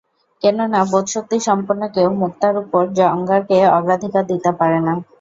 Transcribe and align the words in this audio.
কেননা 0.41 0.79
বোধশক্তি 0.91 1.37
সম্পন্ন 1.47 1.81
কেউ 1.95 2.09
মুক্তার 2.21 2.53
উপর 2.63 2.81
অঙ্গারকে 3.11 3.57
অগ্রাধিকার 3.77 4.23
দিতে 4.31 4.51
পারে 4.59 4.79
না। 4.87 4.93